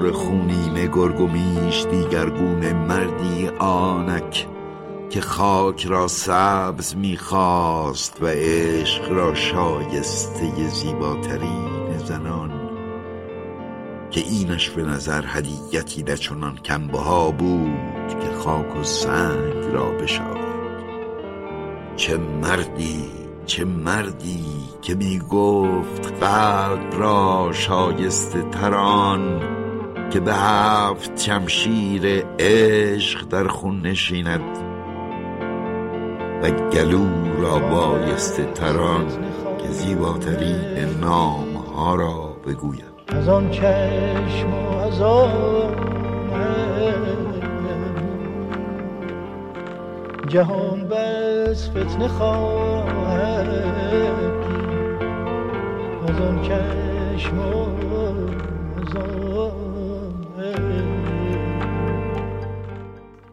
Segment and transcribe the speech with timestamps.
[0.00, 4.46] سزاوار خونین گرگ و میش دیگرگون مردی آنک
[5.10, 12.50] که خاک را سبز می‌خواست و عشق را شایسته زیباترین زنان
[14.10, 20.50] که اینش به نظر هدیتی نچنان کمبها بود که خاک و سنگ را بشاید.
[21.96, 23.04] چه مردی
[23.46, 24.44] چه مردی
[24.82, 29.49] که می گفت قلب را شایسته تران
[30.10, 34.40] که به هفت شمشیر عشق در خون نشیند
[36.42, 39.06] و گلو را بایسته تران
[39.58, 42.84] که زیباترین نام ها را بگوید.
[43.08, 45.00] از آن چشم و از
[50.28, 53.48] جهان بس فتنه خواهد.
[56.08, 57.59] از آن چشم و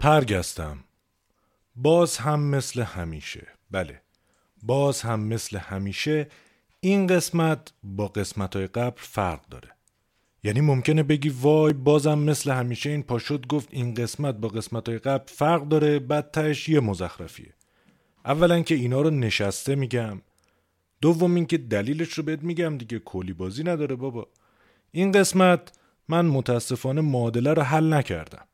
[0.08, 0.77] پرگستم
[1.75, 3.47] باز هم مثل همیشه.
[3.72, 4.02] بله.
[4.64, 6.27] باز هم مثل همیشه
[6.80, 9.69] این قسمت با قسمت های قبل فرق داره.
[10.44, 14.97] یعنی ممکنه بگی وای بازم مثل همیشه این پاشد گفت این قسمت با قسمت های
[14.97, 17.53] قبل فرق داره بعد تهش یه مزخرفیه.
[18.25, 20.21] اولا که اینا رو نشسته میگم.
[21.02, 24.27] دوم اینکه دلیلش رو بهت میگم دیگه کلی بازی نداره بابا.
[24.92, 25.71] این قسمت
[26.08, 28.47] من متاسفانه معادله رو حل نکردم.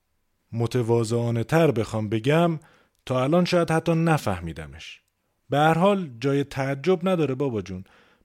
[0.53, 2.59] متواضعانه تر بخوام بگم
[3.05, 5.01] تا الان شاید حتی نفهمیدمش.
[5.49, 7.83] به هر حال جای تعجب نداره بابا جون.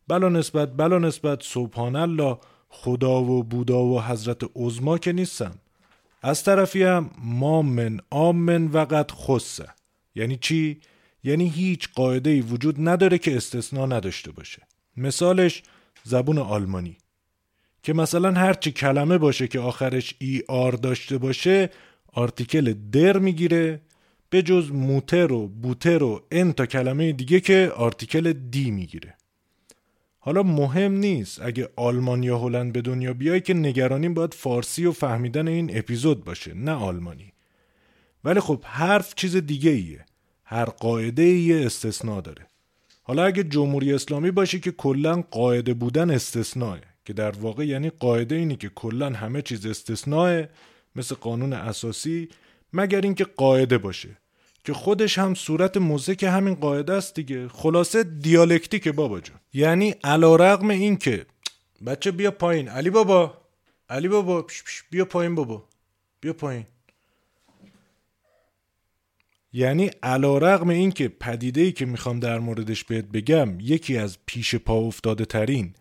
[0.09, 2.39] بلا نسبت بلا نسبت سبحان الله
[2.69, 5.55] خدا و بودا و حضرت عزما که نیستم.
[6.23, 9.69] از طرفی هم ما من آمن وقت خصه
[10.15, 10.81] یعنی چی؟
[11.25, 14.63] یعنی هیچ قاعده ای وجود نداره که استثنا نداشته باشه.
[14.97, 15.63] مثالش
[16.05, 16.97] زبون آلمانی.
[17.83, 21.71] که مثلا هرچی کلمه باشه که آخرش ای آر داشته باشه
[22.19, 23.81] آرتیکل در می‌گیره
[24.31, 29.15] به جز موتر و بوتر و ان تا کلمه دیگه که آرتیکل دی می‌گیره.
[30.19, 34.93] حالا مهم نیست اگه آلمان یا هلند به دنیا بیای که نگرانیم باید فارسی و
[34.93, 37.33] فهمیدن این اپیزود باشه نه آلمانی.
[38.25, 40.05] ولی خب حرف چیز دیگه ایه.
[40.45, 42.47] هر قاعده یه استثناء داره.
[43.03, 48.35] حالا اگه جمهوری اسلامی باشه که کلا قاعده بودن استثناءه که در واقع یعنی قاعده
[48.35, 50.45] اینی که کلا همه چیز استثناء
[50.99, 52.29] مثل قانون اساسی
[52.73, 54.09] مگر اینکه قاعده باشه
[54.65, 57.49] که خودش هم صورت موزیک همین قاعده است دیگه.
[57.49, 61.27] خلاصه دیالکتیک بابا جون یعنی علا رقم این که
[61.87, 62.69] بچه بیا پایین.
[62.69, 63.39] علی بابا.
[63.89, 64.43] علی بابا.
[64.43, 65.65] پش پش بیا پایین بابا.
[66.21, 66.67] بیا پایین.
[69.53, 74.19] یعنی علا رقم این که پدیده ای که می‌خوام در موردش بهت بگم یکی از
[74.27, 75.75] پیش پا افتاده ترین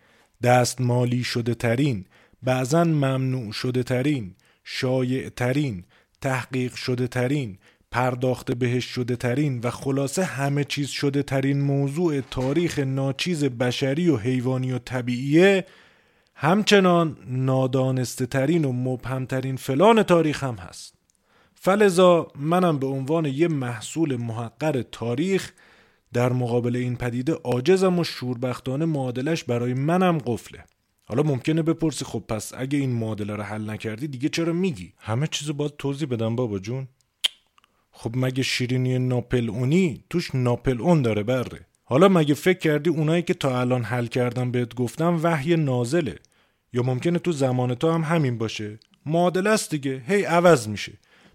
[0.43, 2.05] دستمالی شده ترین
[2.43, 4.35] بعضا ممنوع شده ترین
[4.69, 5.83] شایع ترین
[6.21, 7.57] تحقیق شده ترین
[7.91, 14.17] پرداخته بهش شده ترین و خلاصه همه چیز شده ترین موضوع تاریخ ناچیز بشری و
[14.17, 15.65] حیوانی و طبیعیه
[16.35, 20.93] همچنان نادانسته ترین و مبهمترین فلان تاریخ هم هست.
[21.55, 25.51] فلزا منم به عنوان یه محصول محقر تاریخ
[26.13, 30.63] در مقابل این پدیده عاجزم و شوربختانه معادلش برای منم قفله.
[31.09, 35.27] حالا ممکنه بپرسی خب پس اگه این معادله رو حل نکردی دیگه چرا میگی؟ همه
[35.27, 36.87] چیزو باید توضیح بدم بابا جون.
[37.91, 41.65] خب مگه شیرینی ناپل اونی؟ توش ناپل اون داره بره.
[41.83, 46.19] حالا مگه فکر کردی اونایی که تا الان حل کردم بهت گفتم وحی نازله؟
[46.73, 50.03] یا ممکنه تو زمان تو هم همین باشه؟ معادله است دیگه.
[50.07, 50.93] هی عوض میشه.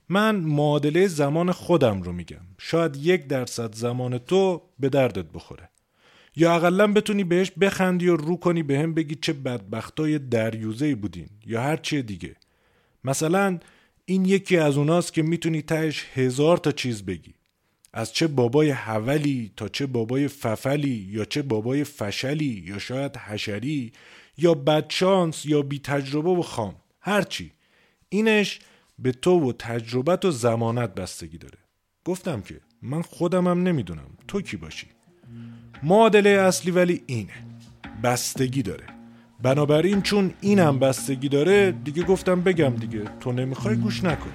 [0.09, 2.46] من معادله زمان خودم رو میگم.
[2.58, 5.71] شاید یک درصد زمان تو به دردت بخوره.
[6.37, 11.29] یا اقلا بتونی بهش بخندی و رو کنی به هم بگی چه بدبختای دریوزه بودین
[11.46, 12.37] یا هر چیه دیگه.
[13.05, 13.58] مثلا
[14.05, 17.34] این یکی از اوناست که می‌تونی تهش هزار تا چیز بگی.
[17.93, 23.93] از چه بابای حولی تا چه بابای ففلی یا چه بابای فشلی یا شاید حشری
[24.38, 27.52] یا بدشانس یا بی تجربه و خام هرچی
[28.08, 28.58] اینش
[28.99, 31.58] به تو و تجربت و زمانت بستگی داره.
[32.05, 34.87] گفتم که من خودمم نمی‌دونم تو کی باشی.
[35.84, 37.32] معادله اصلی ولی اینه.
[38.05, 38.84] بستگی داره.
[39.43, 43.02] بنابراین چون اینم بستگی داره دیگه گفتم بگم دیگه.
[43.20, 44.31] تو نمی‌خوای گوش نکن.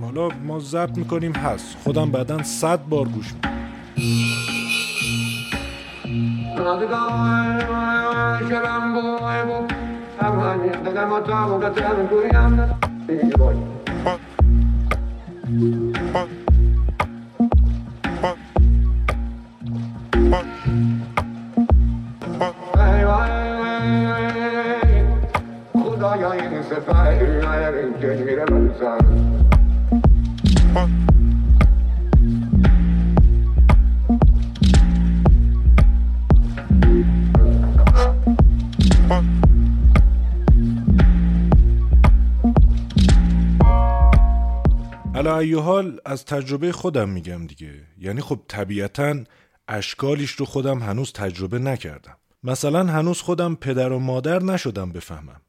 [0.00, 1.76] حالا ما ضبط می‌کنیم هست.
[1.84, 3.68] خودم بعدا صد بار گوش می‌کنم.
[45.38, 47.72] خدایا حال از تجربه خودم میگم دیگه.
[47.98, 49.14] یعنی خب طبیعتاً
[49.68, 52.16] اشکالیش رو خودم هنوز تجربه نکردم.
[52.42, 55.40] مثلا هنوز خودم پدر و مادر نشدم بفهمم.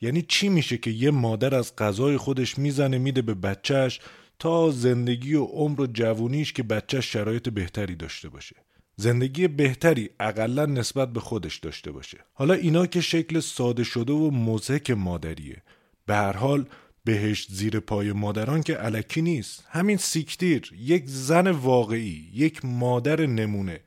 [0.00, 4.00] یعنی چی میشه که یه مادر از غذای خودش می‌زنه میده به بچهش
[4.38, 8.56] تا زندگی و عمر و جوونیش که بچهش شرایط بهتری داشته باشه.
[8.96, 12.18] زندگی بهتری اقلا نسبت به خودش داشته باشه.
[12.32, 15.62] حالا اینا که شکل ساده شده و مزهک مادریه.
[16.06, 16.66] به هر حال
[17.06, 19.64] بهشت زیر پای مادران که علکی نیست.
[19.70, 23.80] همین سیکتیر یک زن واقعی یک مادر نمونه.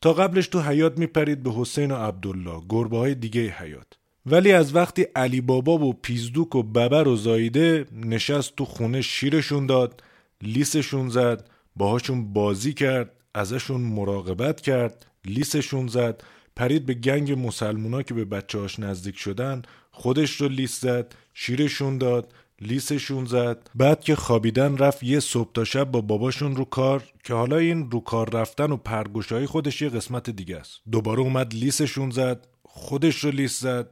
[0.00, 3.86] تا قبلش تو حیات میپرید به حسین و عبدالله گربه های دیگه حیات
[4.26, 9.66] ولی از وقتی علی بابا و پیزدوک و ببر و زایده نشست تو خونه شیرشون
[9.66, 10.02] داد
[10.42, 16.22] لیسشون زد باهاشون بازی کرد ازشون مراقبت کرد لیسشون زد
[16.56, 19.62] پرید به گنگ مسلمونا که به بچه هاش نزدیک شدن
[19.96, 23.70] خودش رو لیس زد شیرشون داد لیسشون زد.
[23.74, 27.90] بعد که خوابیدن رفت یه صبح تا شب با باباشون رو کار که حالا این
[27.90, 30.80] رو کار رفتن و پرگوشایی خودش یه قسمت دیگه است.
[30.92, 33.88] دوباره اومد لیسشون زد خودش رو لیس زد.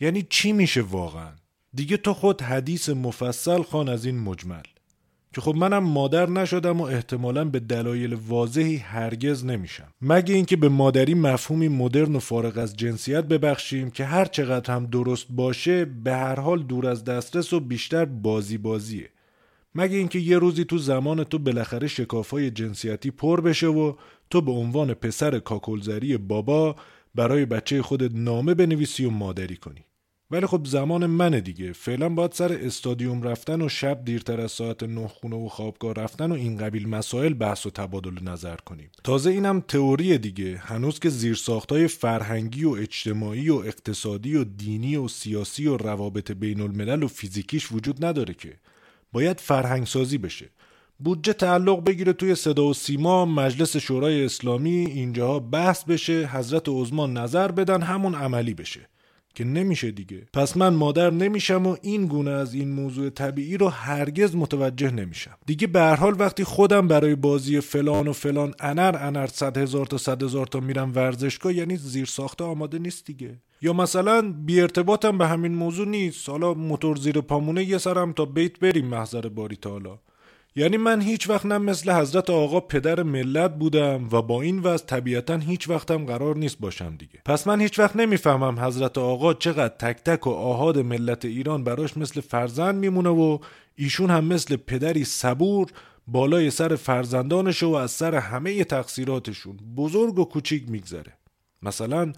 [0.00, 1.32] یعنی چی میشه واقعا؟
[1.74, 4.62] دیگه تو خود حدیث مفصل خان از این مجمل.
[5.32, 9.88] که خب منم مادر نشدم و احتمالا به دلایل واضحی هرگز نمیشم.
[10.02, 14.86] مگه اینکه به مادری مفهومی مدرن و فارغ از جنسیت ببخشیم که هر چقدر هم
[14.86, 19.10] درست باشه به هر حال دور از دسترس و بیشتر بازی بازیه
[19.74, 23.94] مگه اینکه یه روزی تو زمان تو بالاخره شکافای جنسیتی پر بشه و
[24.30, 26.76] تو به عنوان پسر کاکلزری بابا
[27.14, 29.84] برای بچه خودت نامه بنویسی و مادری کنی.
[30.30, 31.72] ولی خب زمان منه دیگه.
[31.72, 36.32] فعلا باید سر استادیوم رفتن و شب دیرتر از ساعت نه خونه و خوابگاه رفتن
[36.32, 38.90] و این قبیل مسائل بحث و تبادل نظر کنیم.
[39.04, 40.56] تازه اینم تئوری دیگه.
[40.56, 46.60] هنوز که زیرساختای فرهنگی و اجتماعی و اقتصادی و دینی و سیاسی و روابط بین
[46.60, 48.56] الملل و فیزیکیش وجود نداره که.
[49.12, 50.50] باید فرهنگ سازی بشه.
[50.98, 57.16] بودجه تعلق بگیره توی صدا و سیما مجلس شورای اسلامی اینجاها بحث بشه حضرت عزمان
[57.16, 58.88] نظر بدن همون عملی بشه.
[59.38, 60.26] که نمیشه دیگه.
[60.32, 65.34] پس من مادر نمیشم و این گونه از این موضوع طبیعی رو هرگز متوجه نمیشم.
[65.46, 69.86] دیگه به هر حال وقتی خودم برای بازی فلان و فلان انر انر صد هزار
[69.86, 73.38] تا صد هزار تا میرم ورزشگاه یعنی زیر ساخته آماده نیست دیگه.
[73.62, 76.28] یا مثلا بی ارتباطم به همین موضوع نیست.
[76.28, 79.98] حالا موتور زیر پامونه یه سرم تا بیت بریم محضر باری تالا
[80.58, 84.84] یعنی من هیچ وقت نه مثل حضرت آقا پدر ملت بودم و با این وضع
[84.84, 87.20] طبیعتا هیچ وقتم قرار نیست باشم دیگه.
[87.24, 91.96] پس من هیچ وقت نمی‌فهمم حضرت آقا چقدر تک تک و آهاد ملت ایران براش
[91.96, 93.38] مثل فرزند میمونه و
[93.74, 95.66] ایشون هم مثل پدری صبور
[96.06, 101.12] بالای سر فرزندانش و از سر همه تقصیراتشون بزرگ و کوچیک میگذره.
[101.62, 102.12] مثلا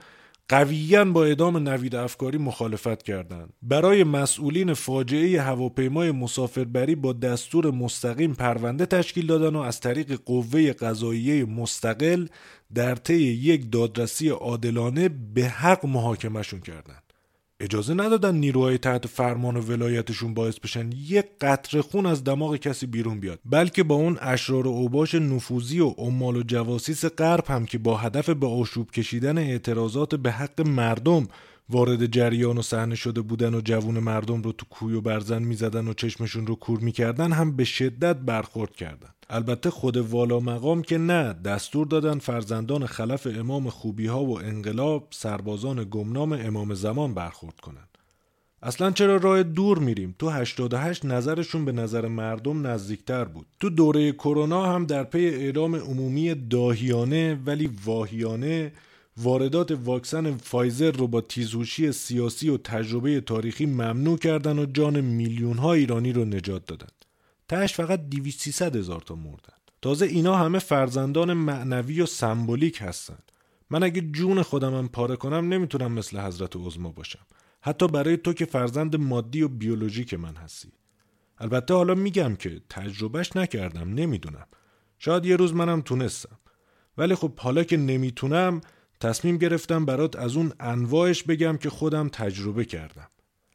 [0.50, 3.52] قویا با اعدام نوید افکاری مخالفت کردند.
[3.62, 10.72] برای مسئولین فاجعه هواپیمای مسافربری با دستور مستقیم پرونده تشکیل دادن و از طریق قوه
[10.72, 12.26] قضاییه مستقل
[12.74, 17.09] در طی یک دادرسی عادلانه به حق محاکمشون کردند.
[17.60, 22.86] اجازه ندادن نیروهای تحت فرمان و ولایتشون باعث بشن یک قطر خون از دماغ کسی
[22.86, 23.38] بیرون بیاد.
[23.44, 27.96] بلکه با اون اشرار و اوباش نفوذی و عمال و جواسیس غرب هم که با
[27.96, 31.28] هدف به آشوب کشیدن اعتراضات به حق مردم
[31.70, 35.88] وارد جریان و صحنه شده بودن و جوون مردم رو تو کوی و برزن می‌زدن
[35.88, 39.08] و چشمشون رو کور می‌کردن هم به شدت برخورد کردن.
[39.30, 45.08] البته خود والا مقام که نه دستور دادن فرزندان خلف امام خوبی ها و انقلاب
[45.10, 47.88] سربازان گمنام امام زمان برخورد کنند.
[48.62, 53.46] اصلا چرا راه دور میریم؟ تو 88 نظرشون به نظر مردم نزدیکتر بود.
[53.60, 58.72] تو دوره کرونا هم در پی اعلام عمومی داهیانه ولی واهیانه
[59.16, 65.58] واردات واکسن فایزر رو با تیزهوشی سیاسی و تجربه تاریخی ممنوع کردن و جان میلیون
[65.58, 66.88] ها ایرانی رو نجات دادن.
[67.48, 69.54] تهش فقط 200 هزار تا مردن.
[69.82, 73.18] تازه اینا همه فرزندان معنوی و سمبولیک هستن.
[73.70, 77.26] من اگه جون خودمم پاره کنم نمی‌تونم مثل حضرت عزما باشم.
[77.60, 80.72] حتی برای تو که فرزند مادی و بیولوژیک من هستی.
[81.38, 84.46] البته حالا میگم که تجربهش نکردم نمی‌دونم.
[84.98, 86.38] شاید یه روز منم تونستم.
[86.98, 88.60] ولی خب حالا که نمی‌تونم
[89.00, 93.08] تصمیم گرفتم برات از اون انواعش بگم که خودم تجربه کردم.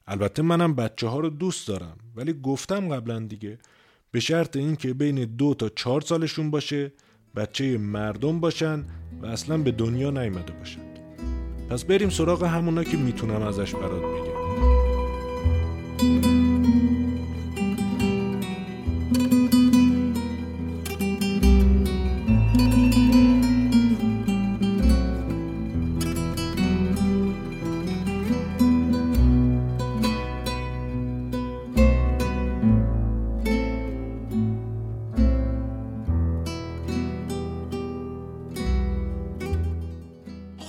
[0.07, 3.57] البته منم بچه ها رو دوست دارم ولی گفتم قبلا دیگه
[4.11, 6.91] به شرط اینکه بین دو تا چهار سالشون باشه
[7.35, 8.85] بچه مردم باشن
[9.21, 10.81] و اصلا به دنیا نیامده باشن.
[11.69, 14.34] پس بریم سراغ همونا که می‌تونم ازش برات بگم.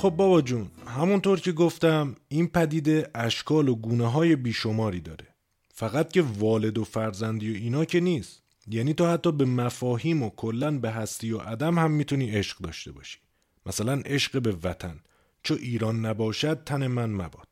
[0.07, 5.27] خب بابا جون همونطور که گفتم این پدیده اشکال و گونه های بیشماری داره.
[5.75, 8.43] فقط که والد و فرزندی و اینا که نیست.
[8.69, 12.93] یعنی تو حتی به مفاهیم و کلا به هستی و عدم هم می‌تونی عشق داشته
[12.93, 13.19] باشی.
[13.67, 15.01] مثلا عشق به وطن.
[15.43, 17.49] چو ایران نباشد تن من مباد.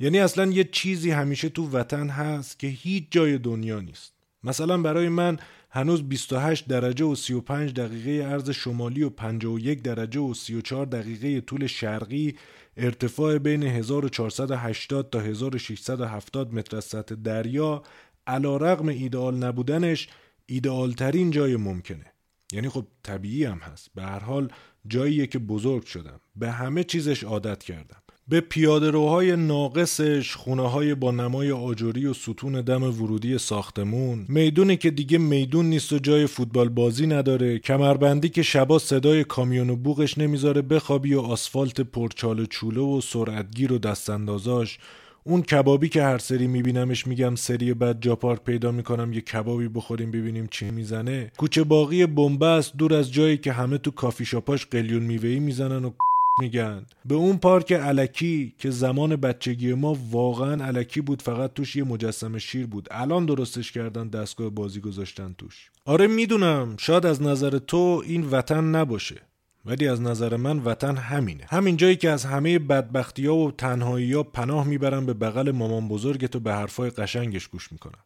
[0.00, 4.12] یعنی اصلا یه چیزی همیشه تو وطن هست که هیچ جای دنیا نیست.
[4.44, 5.38] مثلا برای من
[5.74, 11.66] هنوز 28 درجه و 35 دقیقه عرض شمالی و 51 درجه و 34 دقیقه طول
[11.66, 12.34] شرقی
[12.76, 17.82] ارتفاع بین 1480 تا 1670 متر از سطح دریا
[18.26, 20.08] علا رقم ایدئال نبودنش
[20.46, 22.12] ایدئال ترین جای ممکنه.
[22.52, 23.90] یعنی خب طبیعی هم هست.
[23.94, 24.52] به هر حال
[24.86, 26.20] جاییه که بزرگ شدم.
[26.36, 28.02] به همه چیزش عادت کردم.
[28.28, 34.26] به پیاده روهای ناقصش خونه های با نمای آجوری و ستون دم ورودی ساختمون.
[34.28, 37.58] می‌دونی که دیگه میدون نیست و جای فوتبال بازی نداره.
[37.58, 43.72] کمربندی که شبا صدای کامیون و بوغش نمی‌ذاره بخوابی و آسفالت پرچال چوله و سرعتگیر
[43.72, 44.78] و دستاندازاش.
[45.24, 49.68] اون کبابی که هر سری میبینمش میگم سری بعد جا پارک پیدا می‌کنم یه کبابی
[49.68, 51.32] بخوریم ببینیم چی می‌زنه.
[51.38, 55.90] کوچه باقی بنبست دور از جایی که همه تو کافی شاپاش قلیون میوهی می‌زنن و
[56.38, 56.86] میگن.
[57.04, 62.38] به اون پارک علکی که زمان بچگی ما واقعا علکی بود فقط توش یه مجسم
[62.38, 62.88] شیر بود.
[62.90, 65.70] الان درستش کردن دستگاه بازی گذاشتن توش.
[65.84, 66.76] آره می‌دونم.
[66.78, 69.22] شاید از نظر تو این وطن نباشه.
[69.64, 71.44] ولی از نظر من وطن همینه.
[71.48, 75.88] همین جایی که از همه بدبختی ها و تنهایی ها پناه می‌برم به بغل مامان
[75.88, 77.98] بزرگتو به حرفای قشنگش گوش می‌کنم.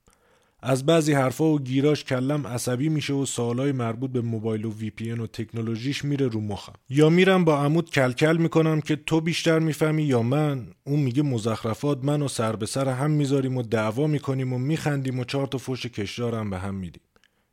[0.63, 4.91] از بعضی حرفا و گیراش کلم عصبی میشه و سوالای مربوط به موبایل و وی
[4.91, 6.73] پی و تکنولوژیش میره رو مخم.
[6.91, 10.67] یا میرم با عمود کلکل می‌کنم که تو بیشتر می‌فهمی یا من.
[10.85, 15.19] اون میگه مزخرفات من و سر به سر هم می‌ذاریم و دعوا می‌کنیم و میخندیم
[15.19, 17.03] و چهار تا فوش کشدارم به هم میدیم.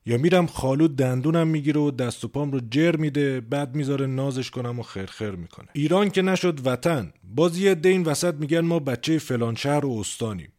[0.05, 4.49] یا میرم خالود دندونم می‌گیره و دست و پام رو جر میده بعد می‌ذاره نازش
[4.49, 5.67] کنم و خرخر می‌کنه.
[5.73, 7.13] ایران که نشد وطن.
[7.35, 10.49] باز یه این وسط میگن ما بچه فلان شهر و استانیم.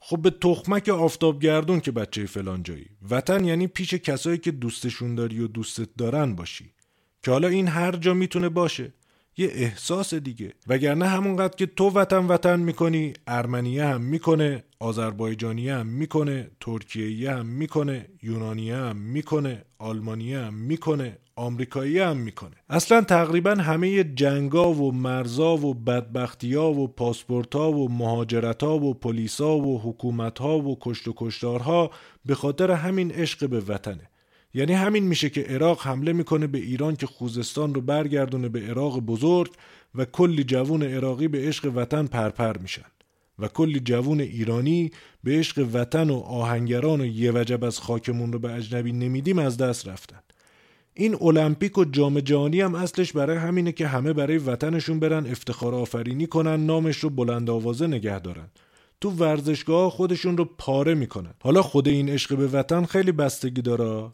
[0.00, 2.86] خب به تخمک آفتابگردون که بچه فلان جایی.
[3.10, 6.72] وطن یعنی پیش کسایی که دوستشون داری و دوستت دارن باشی.
[7.22, 8.94] که حالا این هر جا می‌تونه باشه.
[9.38, 10.52] یه احساس دیگه.
[10.66, 17.46] وگرنه همونقدر که تو وطن وطن می‌کنی ارمنیه هم می‌کنه آذربایجانیه هم می‌کنه ترکیه هم
[17.46, 22.56] می‌کنه یونانیه هم می‌کنه آلمانیه هم می‌کنه آمریکایی هم می‌کنه.
[22.68, 29.80] اصلا تقریبا همه جنگا و مرزا و بدبختیا و پاسپورتا و مهاجرتا و پلیسا و
[29.80, 31.90] حکومتها و کشت و کشتارها
[32.26, 34.10] به خاطر همین عشق به وطنه.
[34.54, 39.00] یعنی همین میشه که عراق حمله می‌کنه به ایران که خوزستان رو برگردونه به عراق
[39.00, 39.52] بزرگ
[39.94, 42.84] و کلی جوون عراقی به عشق وطن پرپر میشن.
[43.38, 44.90] و کلی جوون ایرانی
[45.24, 49.56] به عشق وطن و آهنگران و یه وجب از خاکمون رو به اجنبی نمیدیم از
[49.56, 50.20] دست رفتن.
[50.94, 55.74] این المپیک و جام جهانی هم اصلش برای همینه که همه برای وطنشون برن افتخار
[55.74, 58.48] آفرینی کنن نامش رو بلند آوازه نگه دارن.
[59.00, 61.34] تو ورزشگاه خودشون رو پاره می‌کنن.
[61.42, 64.10] حالا خود این عشق به وطن خیلی بستگی داره؟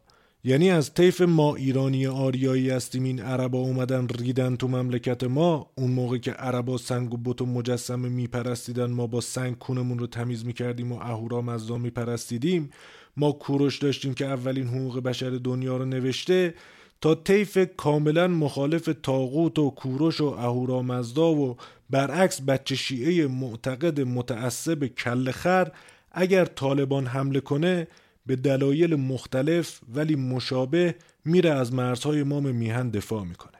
[0.46, 5.70] یعنی از طیف ما ایرانی آریایی هستیم این عربا اومدن ریدن تو مملکت ما.
[5.74, 10.06] اون موقع که عربا سنگ و بت و مجسمه میپرستیدن ما با سنگ کونمون رو
[10.06, 12.70] تمیز می‌کردیم و اهورا مزدا میپرستیدیم.
[13.16, 16.54] ما کوروش داشتیم که اولین حقوق بشر دنیا رو نوشته.
[17.00, 21.56] تا طیف کاملا مخالف تاغوت و کوروش و اهورا مزدا و
[21.90, 25.70] برعکس بچه شیعه معتقد متعصب کل خر
[26.12, 27.86] اگر طالبان حمله کنه
[28.26, 33.58] به دلایل مختلف ولی مشابه میره از مرزهای مام میهن دفاع می‌کنه.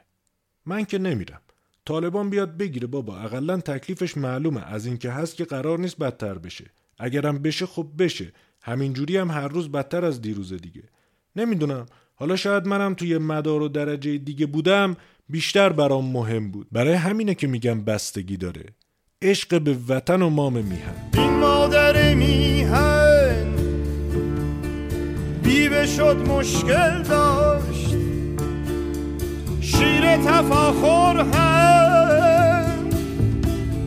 [0.65, 1.41] من که نمیرم.
[1.85, 3.19] طالبان بیاد بگیره بابا.
[3.19, 4.61] اقلا تکلیفش معلومه.
[4.61, 6.65] از اینکه هست که قرار نیست بدتر بشه.
[6.99, 8.33] اگرم بشه خب بشه.
[8.61, 10.83] همینجوری هم هر روز بدتر از دیروز دیگه.
[11.35, 11.85] نمی‌دونم.
[12.15, 14.95] حالا شاید منم توی مدار و درجه دیگه بودم
[15.29, 16.67] بیشتر برام مهم بود.
[16.71, 18.65] برای همینه که میگم بستگی داره.
[19.21, 20.95] عشق به وطن و مام میهن.
[21.13, 23.04] این مادر میهن
[25.85, 27.95] شد مشکل داشت.
[29.61, 32.89] شیر تفاخر هم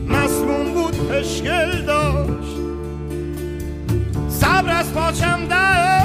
[0.07, 2.55] مسموم بود پشکل داشت.
[4.29, 5.99] صبر از پاچم در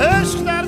[0.00, 0.63] عشق در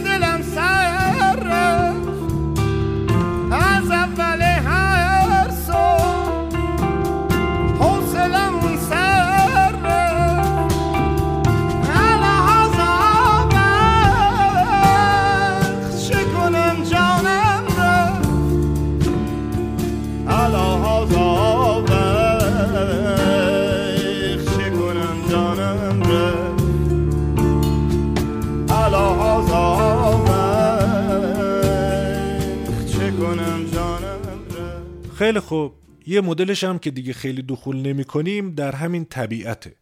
[35.17, 35.73] خیلی خوب.
[36.07, 39.75] یه مدلش هم که دیگه خیلی دخول نمی کنیم در همین طبیعته.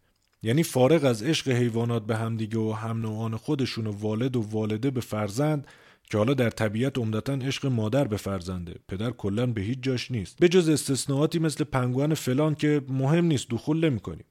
[0.43, 4.91] یعنی فارغ از عشق حیوانات به همدیگه و هم نوعان خودشون و والد و والده
[4.91, 5.67] به فرزند
[6.09, 8.75] که حالا در طبیعت عمدتا عشق مادر به فرزنده.
[8.87, 10.39] پدر کلا به هیچ جاش نیست.
[10.39, 14.25] به جز استثناءاتی مثل پنگوان فلان که مهم نیست دخول نمی کنیم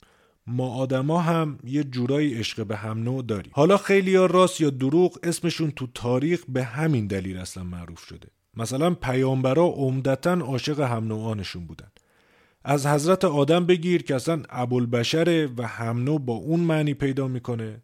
[0.47, 3.53] ما آدما هم یه جورایی عشق به هم نوع داریم.
[3.55, 8.29] حالا خیلی ها راست یا دروغ اسمشون تو تاریخ به همین دلیل اصلا معروف شده.
[8.57, 11.89] مثلا پیامبرا عمدتا عاشق هم نوعانشون بودن.
[12.65, 17.83] از حضرت آدم بگیر که اصلا ابوالبشره و همنو با اون معنی پیدا می‌کنه.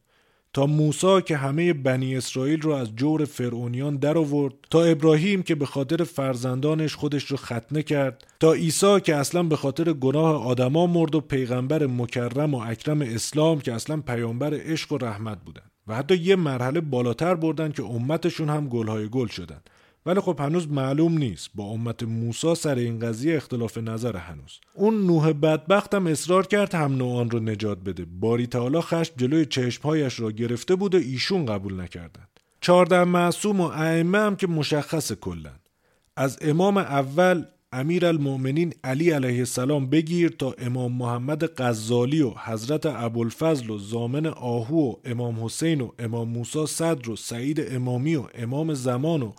[0.53, 5.55] تا موسی که همه بنی اسرائیل رو از جور فرعونیان در آورد تا ابراهیم که
[5.55, 8.27] به خاطر فرزندانش خودش رو ختنه کرد.
[8.41, 13.61] تا عیسی که اصلا به خاطر گناه آدما مرد و پیغمبر مکرم و اکرم اسلام
[13.61, 15.63] که اصلا پیامبر عشق و رحمت بودن.
[15.87, 19.61] و حتی یه مرحله بالاتر بردن که امتشون هم گلهای گل شدن.
[20.11, 21.51] ولی خب هنوز معلوم نیست.
[21.55, 24.61] با امت موسا سر این قضیه اختلاف نظر هنوز.
[24.75, 28.05] اون نوح بدبختم اصرار کرد هم نوعان رو نجات بده.
[28.05, 32.41] باری تعالی خشم جلوی چشمهایش را گرفته بود و ایشون قبول نکردند.
[32.61, 35.61] چهارده معصوم و ائمه هم که مشخص کلن
[36.17, 42.87] از امام اول امیر المؤمنین علی علیه السلام بگیر تا امام محمد غزالی و حضرت
[42.87, 48.25] ابوالفضل و زامن آهو و امام حسین و امام موسی صدر و سعید امامی و
[48.35, 49.33] امام زمان و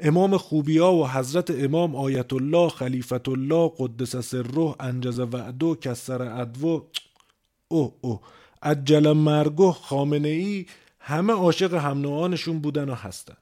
[0.00, 6.86] امام خوبیا و حضرت امام آیت الله خلیفت الله قدس سره انجز وعدو کسر ادو
[7.68, 8.20] او او
[8.62, 10.66] عجل مرگو خامنه ای
[10.98, 13.36] همه عاشق هم بودن و هستن.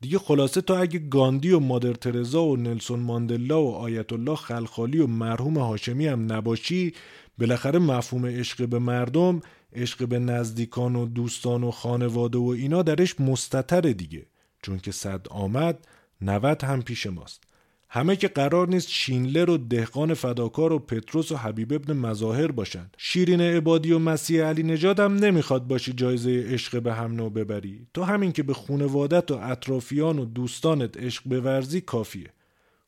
[0.00, 4.98] دیگه خلاصه تا اگه گاندی و مادر ترزا و نلسون ماندلا و آیت الله خلخالی
[4.98, 6.94] و مرحوم هاشمی هم نباشی
[7.38, 9.40] بالاخره مفهوم عشق به مردم
[9.72, 14.26] عشق به نزدیکان و دوستان و خانواده و اینا درش مستتر دیگه.
[14.62, 15.86] چون که صد آمد
[16.20, 17.42] نوت هم پیش ماست.
[17.88, 22.90] همه که قرار نیست شینلر و دهقان فداکار و پتروس و حبیب ابن مظاهر باشن
[22.98, 27.86] شیرین عبادی و مسیح علی نجات هم نمی‌خواد باشی جایزه عشق به هم نو ببری.
[27.94, 32.32] تو همین که به خونوادت و اطرافیان و دوستانت عشق بورزی کافیه.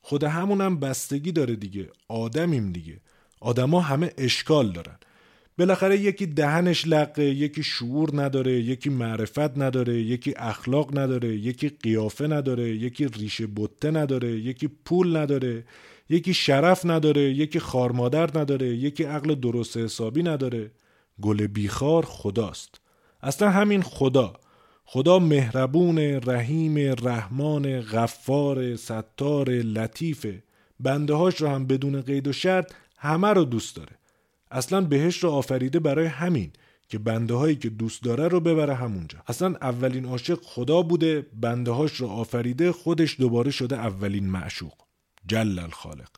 [0.03, 1.89] خود همونم بستگی داره دیگه.
[2.09, 3.01] آدمیم دیگه.
[3.41, 4.99] آدما همه اشکال دارن.
[5.59, 12.27] بالاخره یکی دهنش لقه یکی شعور نداره یکی معرفت نداره یکی اخلاق نداره یکی قیافه
[12.27, 15.65] نداره یکی ریشه بته نداره یکی پول نداره
[16.11, 20.71] یکی شرف نداره یکی خارمادر نداره یکی عقل درست حسابی نداره.
[21.21, 22.81] گل بیخار خداست.
[23.23, 24.33] اصلا همین خدا.
[24.85, 30.43] خدا مهربون رحیم رحمان غفار ستار لطیفه.
[30.81, 33.98] بنده هاش رو هم بدون قید و شرط همه رو دوست داره.
[34.51, 36.53] اصلا بهش رو آفریده برای همین
[36.89, 39.19] که بنده هایی که دوست داره رو ببره همونجا.
[39.27, 44.75] اصلا اولین عاشق خدا بوده بنده هاش رو آفریده خودش دوباره شده اولین معشوق
[45.27, 46.09] جل الخالق.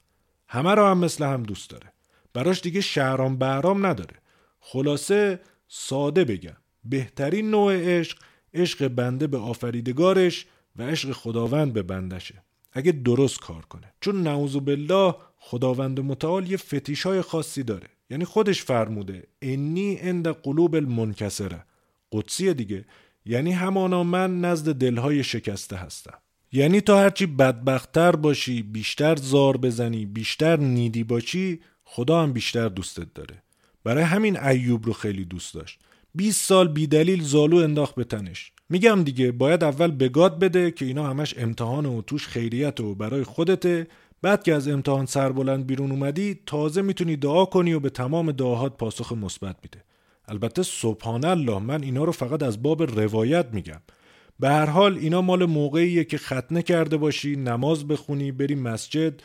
[0.49, 1.93] همه رو هم مثل هم دوست داره.
[2.33, 4.16] براش دیگه شهرام بهرام نداره.
[4.61, 8.19] خلاصه ساده بگم بهترین نوع عشق
[8.55, 13.93] عشق بنده به آفریدگارش و عشق خداوند به بندشه اگه درست کار کنه.
[14.01, 17.88] چون نعوذ بالله خداوند متعال یه فتیش های خاصی داره.
[18.11, 21.64] یعنی خودش فرموده انی عند قلوب المنکسره.
[22.12, 22.85] قدسی دیگه
[23.27, 26.18] یعنی همانا من نزد دلهای شکسته هستم.
[26.53, 33.14] یعنی تو هرچی بدبختتر باشی بیشتر زار بزنی بیشتر نیدی باشی خدا هم بیشتر دوستت
[33.14, 33.42] داره.
[33.85, 35.81] برای همین ایوب رو خیلی دوست داشت.
[36.14, 38.53] 20 سال بیدلیل زالو انداخت به تنش.
[38.68, 43.25] میگم دیگه باید اول بگاد بده که اینا همش امتحان و توش خیریت و برای
[43.25, 43.87] خودته.
[44.22, 48.76] بعد که از امتحان سربلند بیرون اومدی تازه می‌تونی دعا کنی و به تمام دعاهات
[48.76, 49.85] پاسخ مثبت میده.
[50.28, 53.80] البته سبحان الله من اینا رو فقط از باب روایت میگم.
[54.40, 59.22] به هر حال اینا مال موقعیه که ختنه کرده باشی نماز بخونی بری مسجد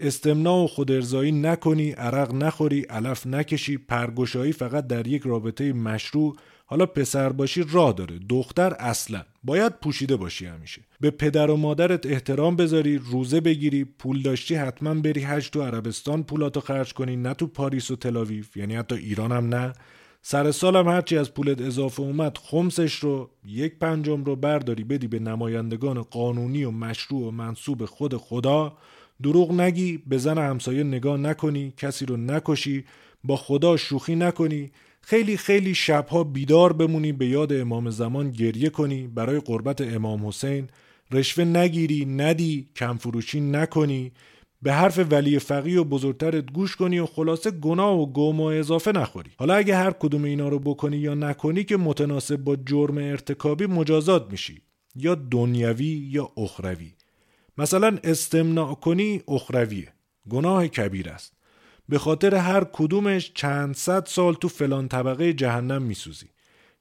[0.00, 6.36] استمنا و خودارضایی نکنی عرق نخوری علف نکشی پرگشایی فقط در یک رابطه مشروع
[6.70, 8.18] حالا پسر باشی راه داره.
[8.28, 9.22] دختر اصلا.
[9.44, 10.82] باید پوشیده باشی همیشه.
[11.00, 16.22] به پدر و مادرت احترام بذاری روزه بگیری پول داشتی حتما بری حج تو عربستان
[16.22, 19.72] پولاتو خرج کنی نه تو پاریس و تلاویف یعنی حتی ایران هم نه.
[20.22, 25.18] سر سالم هرچی از پولت اضافه اومد خمسش رو یک پنجم رو برداری بدی به
[25.18, 28.76] نمایندگان قانونی و مشروع و منصوب خود خدا.
[29.22, 32.84] دروغ نگی به زن همسایه نگاه نکنی کسی رو نکشی
[33.24, 34.70] با خدا شوخی نکنی.
[35.00, 39.06] خیلی خیلی شبها بیدار بمونی به یاد امام زمان گریه کنی.
[39.06, 40.68] برای قربت امام حسین
[41.12, 44.12] رشوه نگیری ندی کمفروشی نکنی.
[44.62, 48.92] به حرف ولی فقی و بزرگترت گوش کنی و خلاصه گناه و گم و اضافه
[48.92, 49.30] نخوری.
[49.36, 54.30] حالا اگه هر کدوم اینا رو بکنی یا نکنی که متناسب با جرم ارتکابی مجازات
[54.30, 54.62] میشی.
[54.94, 56.92] یا دنیوی یا اخروی.
[57.58, 59.92] مثلا استمناع کنی اخرویه.
[60.30, 61.37] گناه کبیر است.
[61.88, 66.26] به خاطر هر کدومش چند صد سال تو فلان طبقه جهنم میسوزی.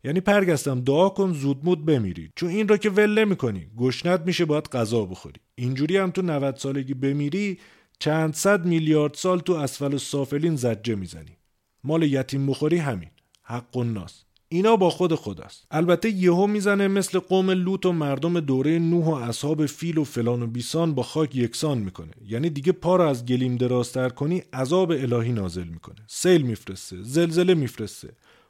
[0.04, 2.32] یعنی پرگستم دعا کن زودمود بمیری.
[2.36, 3.68] چون این را که ول نمی‌کنی.
[3.78, 5.42] گشنت میشه باید غذا بخوری.
[5.56, 7.60] اینجوری هم تو 90 سالگی بمیری
[8.00, 11.38] چند صد میلیارد سال تو اسفل و سافلین زجه می‌زنی.
[11.84, 13.10] مال یتیم بخوری همین.
[13.44, 15.68] حق و ناس اینا با خود خداست.
[15.72, 20.44] البته یهو می‌زنه مثل قوم لوط و مردم دوره نوح و اصحاب فیل و فلان
[20.44, 22.12] و بیسان با خاک یکسان می‌کنه.
[22.28, 25.96] یعنی دیگه پا رو از گلیم درازتر کنی عذاب الهی نازل می‌کنه.
[26.08, 28.10] سیل میفرسته زلزله میفرسته.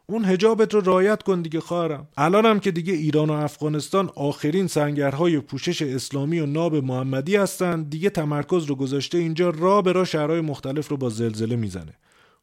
[0.10, 2.08] اون هجابت رو رایت کن دیگه خواهرم.
[2.18, 8.10] الانم که دیگه ایران و افغانستان آخرین سنگرهای پوشش اسلامی و ناب محمدی هستن دیگه
[8.10, 11.94] تمرکز رو گذاشته اینجا را به را شهرهای مختلف رو با زلزله می‌زنه.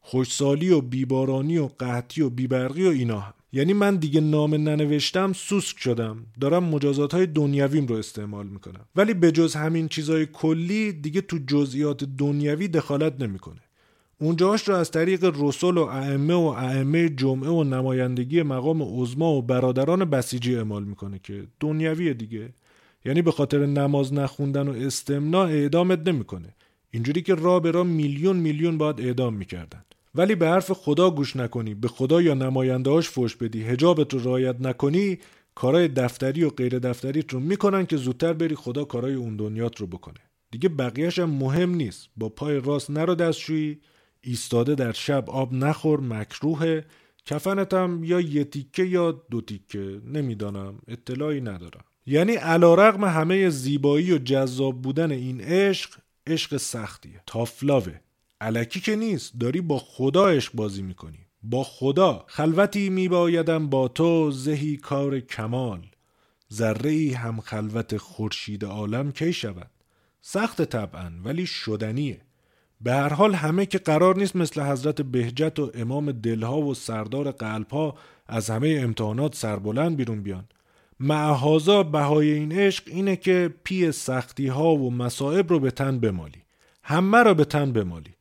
[0.01, 5.33] خوشسالی و بیبارانی و قحطی و بیبرقی و اینا هم یعنی من دیگه نام ننوشتم
[5.33, 6.17] سوسک شدم.
[6.39, 8.85] دارم مجازات های دنیویم رو استعمال می‌کنم.
[8.95, 13.61] ولی به جز همین چیزای کلی دیگه تو جزئیات دنیوی دخالت نمی‌کنه.
[14.19, 19.41] اونجاش رو از طریق رسول و ائمه و ائمه جمعه و نمایندگی مقام عظما و
[19.41, 22.53] برادران بسیجی اعمال می‌کنه که دنیوی دیگه.
[23.05, 26.55] یعنی به خاطر نماز نخوندن و استمنا اعدامت نمی‌کنه.
[26.91, 29.83] اینجوری که را به را میلیون میلیون باید اعدام می‌کردن.
[30.15, 33.63] ولی به حرف خدا گوش نکنی به خدا یا نمایندهاش فوش بدی.
[33.63, 35.19] هجابت رو رعایت نکنی
[35.55, 39.87] کارای دفتری و غیر دفتریت رو می‌کنن که زودتر بری خدا کارای اون دنیات رو
[39.87, 40.19] بکنه.
[40.51, 42.09] دیگه بقیهش هم مهم نیست.
[42.17, 43.79] با پای راست نرو دستشویی
[44.21, 46.81] ایستاده در شب آب نخور مکروه
[47.25, 50.01] کفنتم یا یه تیکه یا دو تیکه.
[50.05, 51.83] نمی‌دانم اطلاعی ندارم.
[52.05, 55.89] یعنی علا همه زیبایی و جذاب بودن این عشق
[56.27, 57.21] عشق سختیه.
[57.27, 57.99] تافلاوه.
[58.41, 61.19] علکی که نیست داری با خدا عشق بازی می‌کنی.
[61.43, 62.25] با خدا.
[62.27, 65.85] خلوتی میبایدم با تو زهی کار کمال.
[66.53, 69.71] ذره ای هم خلوت خورشید عالم کی شود؟
[70.21, 72.21] سخت طبعا ولی شدنیه.
[72.81, 77.31] به هر حال همه که قرار نیست مثل حضرت بهجت و امام دلها و سردار
[77.31, 77.95] قلبها
[78.27, 80.45] از همه امتحانات سربلند بیرون بیان.
[80.99, 86.43] معهازا بهای این عشق اینه که پی سختی ها و مصائب رو به تن بمالی.
[86.83, 88.14] همه را به تن بمالی.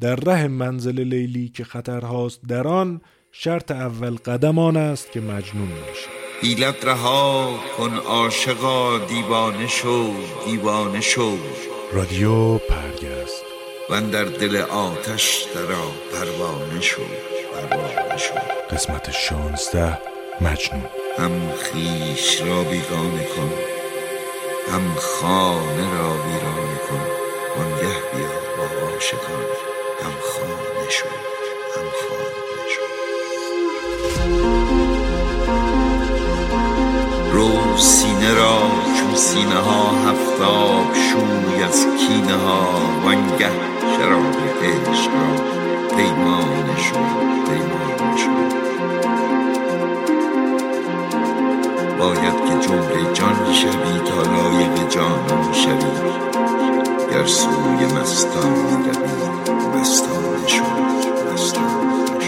[0.00, 3.00] در ره منزل لیلی که خطرهاست در آن
[3.32, 10.14] شرط اول قدمان است که مجنون میشه حیلت رها کن عاشقا دیوانه شو
[10.46, 11.38] دیوانه شو.
[11.92, 13.42] رادیو پرگست.
[13.90, 17.02] و در دل آتش درا پروانه شو
[17.54, 18.34] پروانه شو.
[18.70, 19.98] قسمت شانزده
[20.40, 20.84] مجنون.
[21.18, 23.50] هم خیش را بیگانه کن
[24.72, 27.06] هم خانه را ویرانه کن
[27.58, 29.69] وانگه بیا با عاشقان.
[37.40, 38.58] رو سینه را
[38.96, 42.68] چون سینه ها هفتاب شوی از کینه ها
[43.04, 43.50] وانگه
[43.96, 45.30] شراب عشق را
[45.96, 46.94] پیمانه شو
[47.46, 48.30] پیمانه شو
[51.98, 56.10] باید که جمله جان شوی تا لایق جانان شوی
[57.12, 58.90] گر سوی مستان روی
[59.80, 60.64] مستانه شو
[61.32, 62.19] مستانه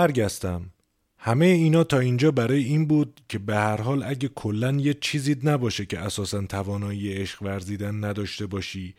[0.00, 0.70] شو پرگستم
[1.18, 5.36] همه اینا تا اینجا برای این بود که به هر حال اگه کلا یه چیزی
[5.42, 8.94] نباشه که اساسا توانایی عشق ورزیدن نداشته باشی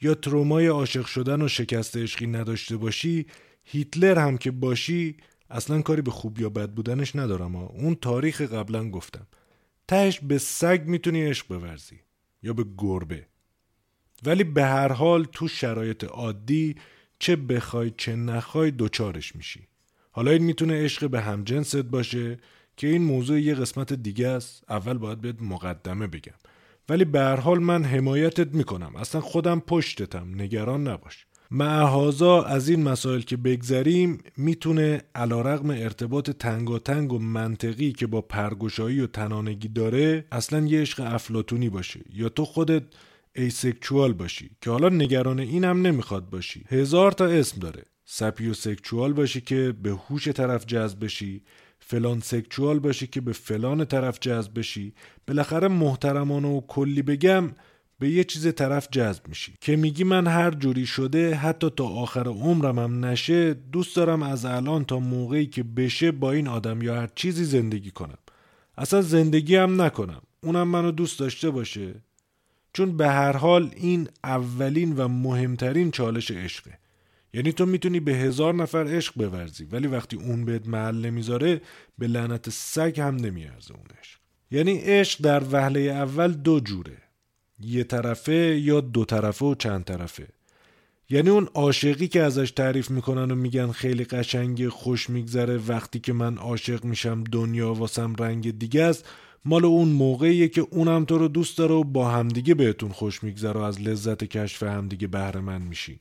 [0.00, 3.26] یا ترومای عاشق شدن و شکست عشقی نداشته باشی
[3.64, 5.16] هیتلر هم که باشی
[5.50, 7.66] اصلا کاری به خوب یا بد بودنش ندارم ها.
[7.66, 9.26] اون تاریخ قبلا گفتم.
[9.88, 12.00] تهش به سگ می‌تونی عشق بورزی
[12.42, 13.26] یا به گربه.
[14.26, 16.76] ولی به هر حال تو شرایط عادی
[17.18, 19.68] چه بخوای چه نخوای دوچارش میشی.
[20.16, 22.38] حالا این می‌تونه عشق به همجنست باشه
[22.76, 24.64] که این موضوع یه قسمت دیگه است.
[24.68, 26.34] اول باید بهت مقدمه بگم.
[26.88, 28.96] ولی به هر حال من حمایتت می‌کنم.
[28.96, 30.42] اصلا خودم پشتتم.
[30.42, 31.26] نگران نباش.
[31.50, 39.00] معهازا از این مسائل که بگذریم می‌تونه علیرغم ارتباط تنگاتنگ و منطقی که با پرگشایی
[39.00, 42.00] و تنانگی داره اصلا یه عشق افلاتونی باشه.
[42.14, 42.82] یا تو خودت
[43.36, 46.64] asexual باشی که حالا نگران اینم نمی‌خواد باشی.
[46.68, 47.82] هزار تا اسم داره.
[48.04, 51.42] sapiosexual باشی که به هوش طرف جذب بشی
[51.86, 54.94] فلان sexual باشی که به فلان طرف جذب بشی.
[55.26, 57.50] بالاخره محترمانه و کلی بگم
[57.98, 59.54] به یه چیز طرف جذب میشی.
[59.60, 64.44] که میگی من هر جوری شده حتی تا آخر عمرم هم نشه دوست دارم از
[64.44, 68.18] الان تا موقعی که بشه با این آدم یا هر چیزی زندگی کنم.
[68.78, 70.22] اصلا زندگی هم نکنم.
[70.40, 71.94] اونم منو دوست داشته باشه.
[72.72, 76.78] چون به هر حال این اولین و مهمترین چالش عشقه.
[77.34, 81.60] یعنی تو می‌تونی به هزار نفر عشق بورزی ولی وقتی اون بهت محل نمی‌ذاره
[81.98, 84.18] به لعنت سگ هم نمیارزه اون عشق.
[84.50, 86.96] یعنی عشق در وهله اول دو جوره
[87.60, 90.28] یه طرفه یا دو طرفه و چند طرفه.
[91.10, 96.12] یعنی اون عاشقی که ازش تعریف می‌کنن و میگن خیلی قشنگ خوش میگذره وقتی که
[96.12, 99.08] من عاشق میشم دنیا واسم رنگ دیگه است
[99.44, 103.60] مال اون موقعیه که اونم تو رو دوست داره و با همدیگه بهتون خوش میگذره
[103.60, 105.98] و از لذت کشف همدیگه بهره من میشین.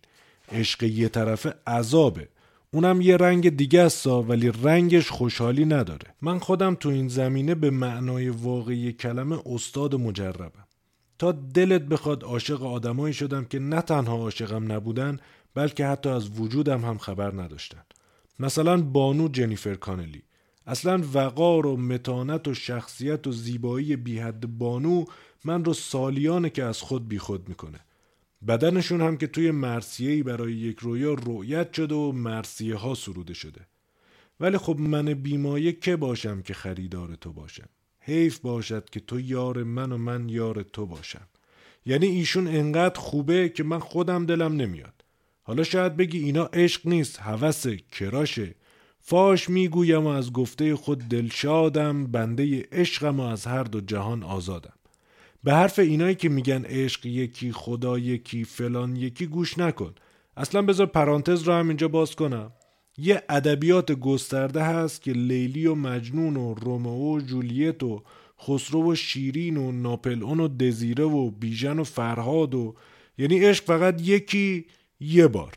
[0.52, 2.28] عشق یه طرفه عذابه.
[2.72, 6.16] اونم یه رنگ دیگه است ولی رنگش خوشحالی نداره.
[6.22, 10.68] من خودم تو این زمینه به معنای واقعی کلمه استاد مجربم.
[11.20, 15.20] تا دلت بخواد عاشق آدمایی شدم که نه تنها عاشقم نبودن
[15.54, 17.84] بلکه حتی از وجودم هم خبر نداشتن.
[18.40, 20.24] مثلا بانو جنیفر کانلی.
[20.68, 25.06] اصلا وقار و متانت و شخصیت و زیبایی بیحد بانو
[25.46, 27.80] من رو سالیانه که از خود بیخود می‌کنه.
[28.48, 33.62] بدنشون هم که توی مرسیهی برای یک رویا رؤیت شده و مرسیه ها سروده شده.
[34.40, 39.64] ولی خب من بیمایه که باشم که خریدار تو باشم؟ حیف باشد که تو یار
[39.64, 41.28] من و من یار تو باشم.
[41.86, 45.06] یعنی ایشون انقدر خوبه که من خودم دلم نمیاد.
[45.44, 48.56] حالا شاید بگی اینا عشق نیست هوس کراشه.
[49.00, 54.74] فاش می‌گویم و از گفته خود دلشادم بنده عشقم و از هر دو جهان آزادم.
[55.44, 59.94] به حرف اینایی که میگن عشق یکی خدا یکی فلان یکی گوش نکن.
[60.38, 62.52] اصلا بذار پرانتز رو هم اینجا باز کنم.
[62.98, 68.04] یه ادبیات گسترده هست که لیلی و مجنون و رومئو و جولیت و
[68.42, 72.76] خسرو و شیرین و ناپلئون و دزیره و بیژن و فرهاد و
[73.18, 74.66] یعنی عشق فقط یکی
[75.00, 75.54] یه بار.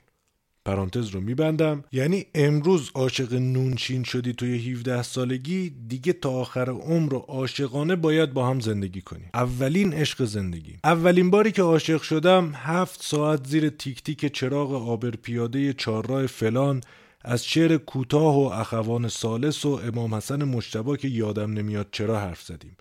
[0.66, 1.84] پرانتز رو میبندم.
[1.92, 8.32] یعنی امروز عاشق نونشین شدی توی 17 سالگی دیگه تا آخر عمر و عاشقانه باید
[8.32, 10.76] با هم زندگی کنیم اولین عشق زندگی.
[10.84, 16.80] اولین باری که عاشق شدم هفت ساعت زیر تیک تیک چراغ آبر پیاده چهارراه فلان
[17.24, 22.42] از شعر کوتاه و اخوان سالس و امام حسن مشتبا که یادم نمیاد چرا حرف
[22.42, 22.76] زدیم.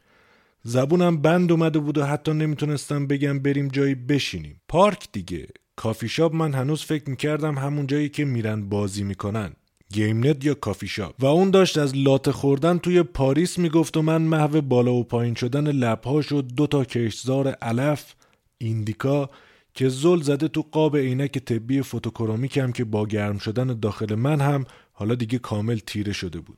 [0.64, 4.62] زبونم بند اومده بود و حتی نمی‌تونستم بگم بریم جایی بشینیم.
[4.68, 5.48] پارک دیگه.
[5.76, 9.54] کافی شاپ من هنوز فکر می‌کردم همون جایی که میرن بازی می‌کنن.
[9.94, 14.02] گیم نت یا کافی شاپ؟ و اون داشت از لاته خوردن توی پاریس می‌گفت و
[14.02, 18.14] من محو بالا و پایین شدن لبهاش و دو تا کشزار علف
[18.58, 19.30] indica
[19.74, 24.66] که زل زده تو قاب عینک طبی فوتوکرومیکم که با گرم شدن داخل من هم
[24.94, 26.58] حالا دیگه کامل تیره شده بود.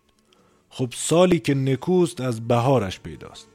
[0.69, 3.47] خب سالی که نکوست از بهارش پیداست.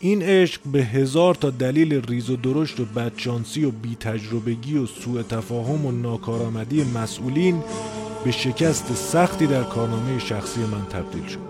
[0.00, 4.86] این عشق به هزار تا دلیل ریز و درشت و بدشانسی و بی تجربگی و
[4.86, 7.62] سوء تفاهم و ناکارآمدی مسئولین
[8.24, 11.47] به شکست سختی در کارنامه شخصی من تبدیل شد.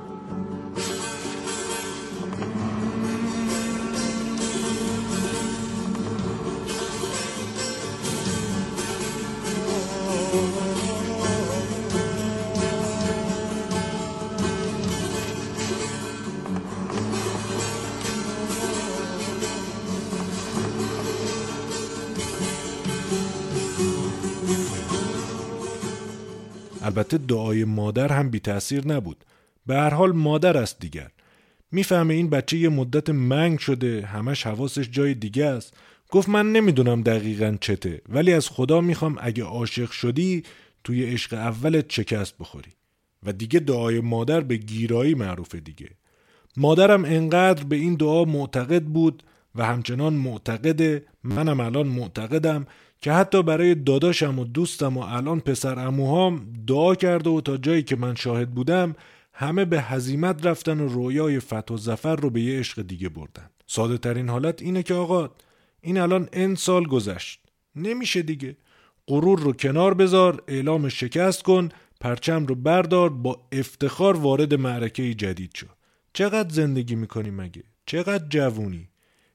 [27.12, 29.24] البته دعای مادر هم بی تاثیر نبود.
[29.66, 31.10] به هر حال مادر است دیگر.
[31.72, 35.74] می‌فهمه این بچه یه مدت منگ شده همش حواسش جای دیگه است.
[36.10, 40.42] گفت من نمی‌دونم دقیقا چته ولی از خدا می‌خوام اگه عاشق شدی
[40.84, 42.70] توی عشق اولت شکست بخوری.
[43.22, 45.88] و دیگه دعای مادر به گیرایی معروفه دیگه.
[46.56, 49.22] مادرم انقدر به این دعا معتقد بود
[49.54, 52.66] و همچنان معتقده منم الان معتقدم
[53.00, 57.82] که حتی برای داداشم و دوستم و الان پسر اموهام دعا کرده و تا جایی
[57.82, 58.94] که من شاهد بودم
[59.32, 63.50] همه به هزیمت رفتن و رویای فتح و زفر رو به یه عشق دیگه بردن.
[63.66, 65.30] ساده ترین حالت اینه که آقا
[65.80, 67.40] این الان ان سال گذشت.
[67.76, 68.56] نمیشه دیگه.
[69.08, 71.68] غرور رو کنار بذار اعلام شکست کن
[72.00, 75.66] پرچم رو بردار با افتخار وارد معرکه جدید شو.
[76.12, 78.87] چقدر زندگی می‌کنی مگه؟ چقدر جوونی؟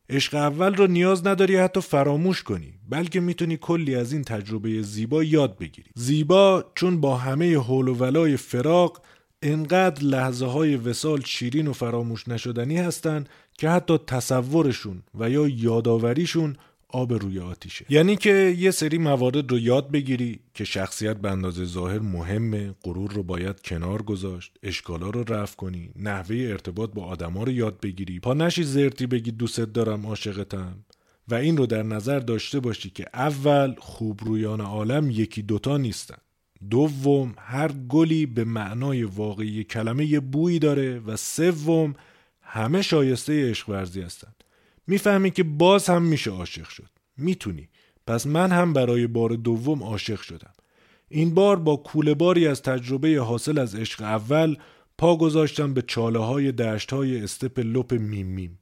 [0.10, 5.24] عشق اول رو نیاز نداری حتی فراموش کنی بلکه می‌تونی کلی از این تجربه زیبا
[5.24, 5.90] یاد بگیری.
[5.96, 9.02] زیبا چون با همه حول و ولای فراق
[9.42, 16.56] انقدر لحظه های وسال شیرین و فراموش نشدنی هستند که حتی تصورشون و یا یادآوریشون
[16.94, 17.86] آب روی آتیشه.
[17.90, 23.12] یعنی که یه سری موارد رو یاد بگیری که شخصیت به اندازه ظاهر مهمه غرور
[23.12, 28.20] رو باید کنار گذاشت اشکالا رو رفع کنی نحوه ارتباط با آدما رو یاد بگیری.
[28.20, 30.86] پا نشی زرتی بگی دوست دارم عاشقتم.
[31.28, 36.18] و این رو در نظر داشته باشی که اول خوب رویان عالم یکی دوتا نیستن.
[36.70, 41.96] دوم هر گلی به معنای واقعی کلمه بویی داره و سوم
[42.42, 44.32] همه شایسته عشق ورزی هستن.
[44.88, 46.90] می‌فهمی که باز هم میشه عاشق شد.
[47.18, 47.70] می‌تونی.
[48.08, 50.54] پس من هم برای بار دوم عاشق شدم.
[51.10, 54.56] این بار با کوله باری از تجربه حاصل از عشق اول
[54.98, 58.60] پا گذاشتم به چاله های دشت های استپ لپ میم میم.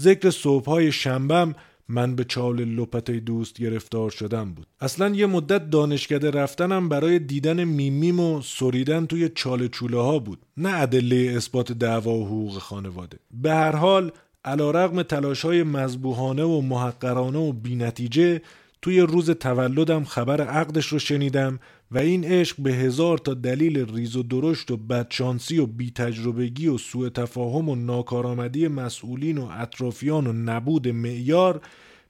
[0.00, 1.54] ذکر صبح های شنبم
[1.88, 4.66] من به چال لپت دوست گرفتار شدم بود.
[4.80, 10.46] اصلا یه مدت دانشکده رفتنم برای دیدن میمیم و سریدن توی چال چوله ها بود.
[10.56, 13.18] نه ادله اثبات دعوا و حقوق خانواده.
[13.30, 14.12] به هر حال
[14.44, 18.42] علا رقم تلاش های مذبوحانه و محقرانه و بینتیجه
[18.82, 21.58] توی روز تولدم خبر عقدش رو شنیدم
[21.90, 26.78] و این عشق به هزار تا دلیل ریز و درشت و بدشانسی و بیتجربگی و
[26.78, 31.60] سوء تفاهم و ناکارآمدی مسئولین و اطرافیان و نبود معیار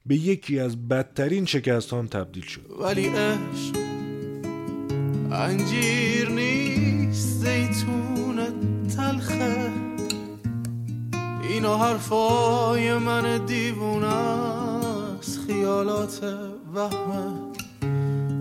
[0.06, 2.66] به یکی از بدترین شکستان تبدیل شد.
[2.80, 3.76] ولی عشق
[5.32, 8.01] انجیر نیست زیتون.
[11.42, 16.20] اینا حرفای من دیوونه است خیالات
[16.74, 17.52] وهمه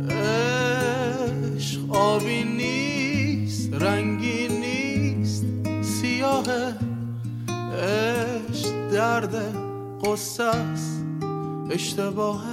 [0.09, 5.45] عشق آبی نیست رنگی نیست
[5.81, 6.45] سیاه.
[7.83, 9.35] عشق درد
[10.03, 11.05] قصه است
[11.71, 12.43] اشتباه.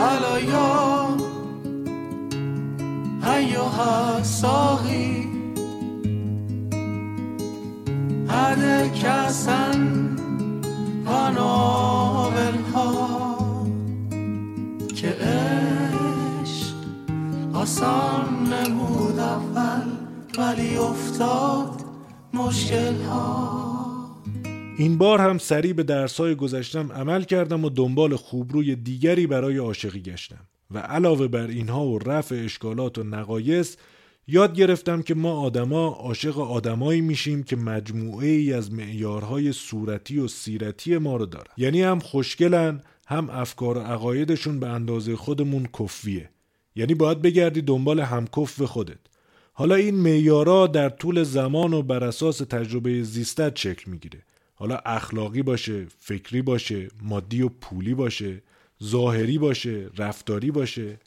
[0.00, 1.08] علیا
[3.22, 5.35] هیا ساقی.
[8.28, 10.16] هده کسن
[11.06, 12.32] ها
[14.96, 16.74] که عشق
[17.52, 18.52] آسان
[19.18, 19.82] اول
[20.38, 21.84] ولی افتاد
[22.34, 23.66] مشکل ها
[24.78, 30.00] این بار هم سریع به درسای گذشتم عمل کردم و دنبال خوبروی دیگری برای عاشقی
[30.00, 30.46] گشتم.
[30.70, 33.76] و علاوه بر اینها و رفع اشکالات و نقایص
[34.28, 40.28] یاد گرفتم که ما آدما عاشق آدمایی میشیم که مجموعه ای از معیارهای صورتی و
[40.28, 41.52] سیرتی ما رو دارن.
[41.56, 46.30] یعنی هم خوشگلن هم افکار و عقایدشون به اندازه خودمون کفیه.
[46.76, 48.98] یعنی باید بگردی دنبال همکف خودت.
[49.52, 54.22] حالا این معیارها در طول زمان و بر اساس تجربه زیستت شکل می‌گیره.
[54.54, 58.42] حالا اخلاقی باشه فکری باشه مادی و پولی باشه
[58.84, 60.98] ظاهری باشه رفتاری باشه.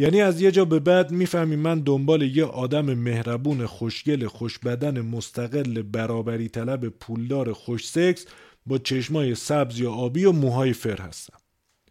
[0.00, 5.82] یعنی از یه جا به بعد می‌فهمی من دنبال یه آدم مهربون خوشگل خوشبدن مستقل
[5.82, 8.26] برابری طلب پولدار خوش سکس
[8.66, 11.38] با چشمای سبز یا آبی و موهای فر هستم.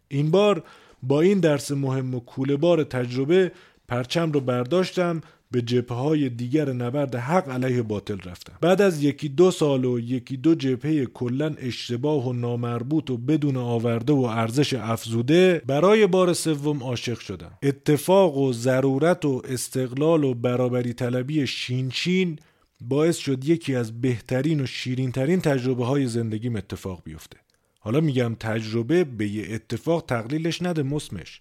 [0.08, 0.62] این بار
[1.02, 3.52] با این درس مهم و کوله بار تجربه
[3.88, 9.28] پرچم رو برداشتم به جبهه های دیگر نبرد حق علیه باطل رفتم بعد از یکی
[9.28, 14.74] دو سال و یکی دو جبهه کلا اشتباه و نامربوط و بدون آورده و ارزش
[14.74, 22.38] افزوده برای بار سوم عاشق شدم اتفاق و ضرورت و استقلال و برابری طلبی شینشین
[22.80, 27.36] باعث شد یکی از بهترین و شیرینترین تجربه های زندگیم اتفاق بیفته.
[27.80, 31.40] حالا میگم تجربه به یه اتفاق تقلیلش نده مسمش.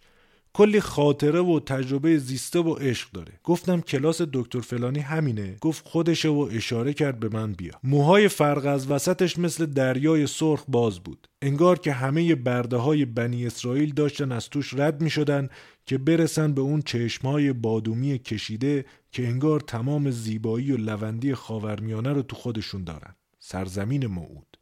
[0.57, 3.33] کلی خاطره و تجربه زیسته و عشق داره.
[3.43, 5.55] گفتم کلاس دکتر فلانی همینه.
[5.61, 7.73] گفت خودشه و اشاره کرد به من بیا.
[7.83, 11.27] موهای فرق از وسطش مثل دریای سرخ باز بود.
[11.41, 15.49] انگار که همه برده های بنی اسرائیل داشتن از توش رد می شدن
[15.85, 22.21] که برسن به اون چشمهای بادومی کشیده که انگار تمام زیبایی و لوندی خاورمیانه رو
[22.21, 23.15] تو خودشون دارن.
[23.39, 24.57] سرزمین موعود.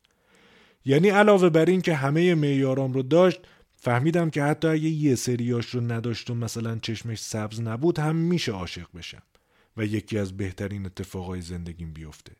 [0.85, 3.39] یعنی علاوه بر این که همه معیارام رو داشت
[3.85, 8.51] فهمیدم که حتی اگه یه سریاش رو نداشت و مثلا چشمش سبز نبود هم میشه
[8.51, 9.21] عاشق بشم
[9.77, 12.31] و یکی از بهترین اتفاقای زندگیم بیفته.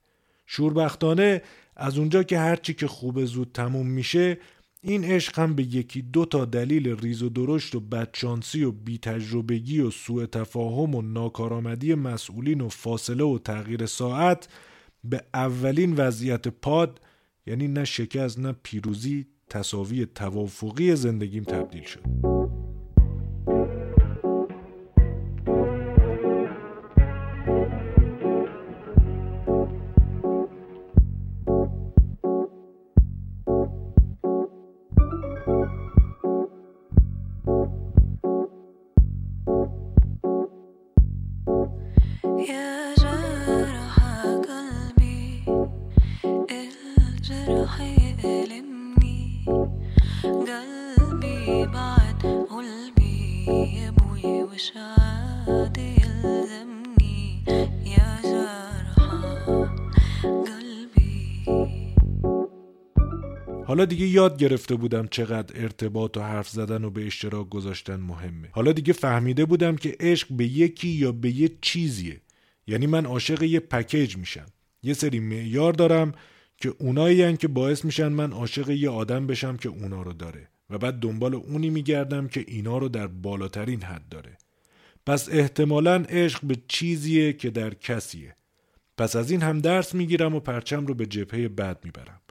[0.46, 1.42] شوربختانه
[1.76, 4.38] از اونجا که هرچی که خوب زود تموم میشه
[4.82, 9.80] این عشق هم به یکی دو تا دلیل ریز و درشت و بدشانسی و بیتجربگی
[9.80, 14.48] و سوء تفاهم و ناکارآمدی مسئولین و فاصله و تغییر ساعت
[15.04, 17.02] به اولین وضعیت پاد
[17.46, 22.02] یعنی نه شکست نه پیروزی تصاوی توافقی زندگیم تبدیل شد.
[42.50, 42.75] يا
[63.76, 68.50] حالا دیگه یاد گرفته بودم چقدر ارتباط و حرف زدن و به اشتراک گذاشتن مهمه.
[68.52, 72.22] حالا دیگه فهمیده بودم که عشق به یکی یا به یه چیزیه.
[72.68, 74.46] یعنی من عاشق یه پکیج میشم.
[74.84, 76.12] یه سری معیار دارم
[76.58, 80.48] که اونایی که باعث میشن من عاشق یه آدم بشم که اونا رو داره.
[80.70, 84.38] و بعد دنبال اونی میگردم که اینا رو در بالاترین حد داره.
[85.06, 88.36] پس احتمالا عشق به چیزیه که در کسیه.
[88.98, 92.22] پس از این هم درس می‌گیرم و پرچم رو به جبهه بعد می‌برم.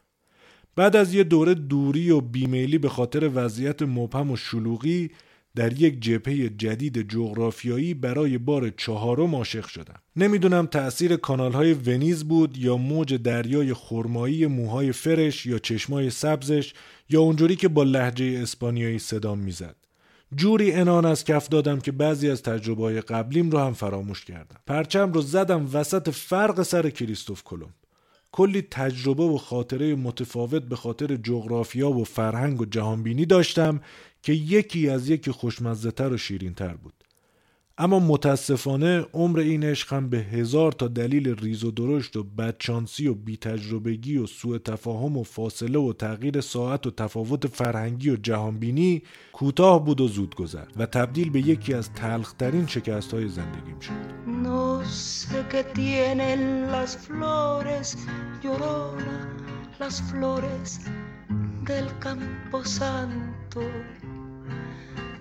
[0.76, 5.10] بعد از یه دوره دوری و بیمیلی به خاطر وضعیت مبهم و شلوغی
[5.54, 10.00] در یک جبهه جدید جغرافیایی برای بار چهارم عاشق شدم.
[10.16, 16.74] نمی‌دونم تأثیر کانال های ونیز بود یا موج دریای خرمایی موهای فرش یا چشمای سبزش
[17.08, 19.76] یا اونجوری که با لحجه اسپانیایی صدام می‌زد.
[20.36, 24.56] جوری انان از کف دادم که بعضی از تجربه قبلیم رو هم فراموش کردم.
[24.66, 27.84] پرچم رو زدم وسط فرق سر کریستوف کلمب.
[28.35, 33.80] کلی تجربه و خاطره متفاوت به خاطر جغرافیا و فرهنگ و جهانبینی داشتم
[34.22, 37.03] که یکی از یکی خوشمزه تر و شیرین تر بود.
[37.78, 43.08] اما متاسفانه عمر این عشق هم به هزار تا دلیل ریز و درشت و بدچانسی
[43.08, 49.02] و بیتجربگی و سوء تفاهم و فاصله و تغییر ساعت و تفاوت فرهنگی و جهانبینی
[49.32, 54.14] کوتاه بود و زود گذر و تبدیل به یکی از تلخترین شکست های زندگیم شد
[54.44, 56.42] No sé tienen
[56.74, 57.88] las flores,
[58.42, 59.18] llorona,
[59.80, 60.68] las flores
[61.68, 63.62] del campo santo.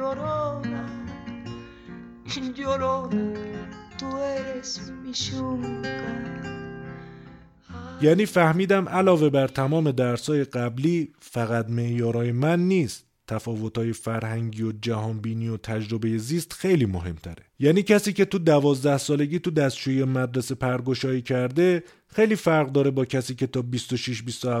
[0.00, 0.82] Llorona,
[2.56, 3.24] llorona,
[3.98, 4.70] tú eres
[5.02, 5.96] mi yunca.
[8.02, 13.06] یعنی فهمیدم علاوه بر تمام درسای قبلی فقط معیارای من نیست.
[13.26, 17.44] تفاوتهای فرهنگی و جهانبینی و تجربه زیست خیلی مهمتره.
[17.58, 23.04] یعنی کسی که تو دوازده سالگی تو دستشوی مدرسه پرگشایی کرده خیلی فرق داره با
[23.04, 23.64] کسی که تا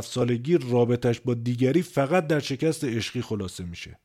[0.00, 3.98] سالگی رابطش با دیگری فقط در شکست عشقی خلاصه میشه.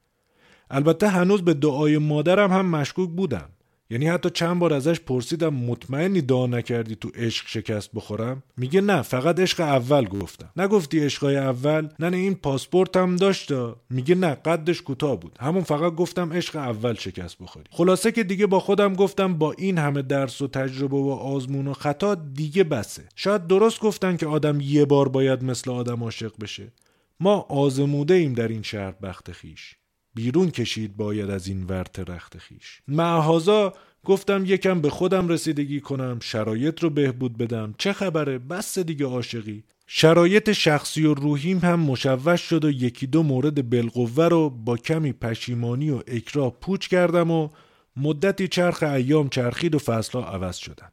[0.69, 3.49] البته هنوز به دعای مادرم هم مشکوک بودم.
[3.89, 9.01] یعنی حتی چند بار ازش پرسیدم مطمئنی دعا نکردی تو عشق شکست بخورم؟ میگه نه
[9.01, 10.49] فقط عشق اول گفتم.
[10.57, 13.51] نگفتی عشقای اول؟ نه نه این پاسپورت هم داشت.
[13.89, 15.37] میگه نه قدش کوتاه بود.
[15.39, 17.65] همون فقط گفتم عشق اول شکست بخوری.
[17.71, 21.73] خلاصه که دیگه با خودم گفتم با این همه درس و تجربه و آزمون و
[21.73, 23.03] خطا دیگه بسه.
[23.15, 26.71] شاید درست گفتن که آدم یه بار باید مثل آدم عاشق بشه.
[27.19, 29.75] ما آزموده ایم در این شهر بخت خیش.
[30.15, 32.81] بیرون کشید باید از این ورت رخت خیش.
[32.87, 33.73] معهازا
[34.05, 37.75] گفتم یکم به خودم رسیدگی کنم شرایط رو بهبود بدم.
[37.77, 39.63] چه خبره؟ بس دیگه عاشقی.
[39.87, 45.13] شرایط شخصی و روحیم هم مشوش شد و یکی دو مورد بالقوه رو با کمی
[45.13, 47.49] پشیمانی و اکراه پوچ کردم و
[47.97, 50.89] مدتی چرخ ایام چرخید و فصلها عوض شدن.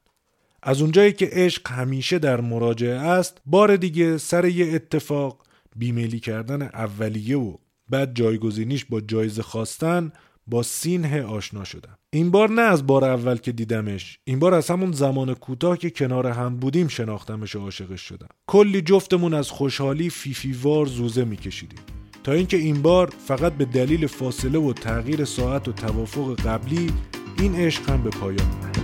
[0.63, 5.47] از اونجایی که عشق همیشه در مراجعه است بار دیگه سر یه اتفاق
[5.77, 7.57] بیمیلی کردن اولیه و
[7.93, 10.13] بعد جایگزینیش با جایزه خواستن
[10.47, 11.99] با سینه آشنا شدم.
[12.13, 15.91] این بار نه از بار اول که دیدمش این بار از همون زمان کوتاه که
[15.91, 18.29] کنار هم بودیم شناختمش و عاشقش شدم.
[18.47, 21.81] کلی جفتمون از خوشحالی فیفیوار زوزه میکشیدیم.
[22.25, 26.93] تا اینکه این بار فقط به دلیل فاصله و تغییر ساعت و توافق قبلی
[27.39, 28.82] این عشق هم به پایان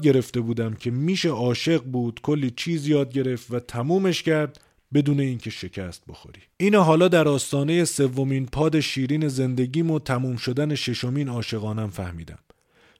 [0.00, 4.60] گرفته بودم که میشه عاشق بود کلی چیز یاد گرفت و تمومش کرد
[4.94, 6.40] بدون اینکه شکست بخوری.
[6.56, 12.38] اینو حالا در آستانه سومین پاد شیرین زندگیم و تموم شدن ششمین عاشقانم فهمیدم.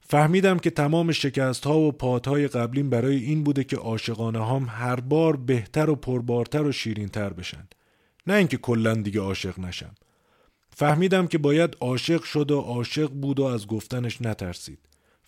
[0.00, 5.00] فهمیدم که تمام شکست ها و پادهای قبلیم برای این بوده که عاشقانه هام هر
[5.00, 7.68] بار بهتر و پربارتر و شیرینتر بشن.
[8.26, 9.94] نه اینکه کلا دیگه عاشق نشم.
[10.70, 14.78] فهمیدم که باید عاشق شد و عاشق بود و از گفتنش نترسید.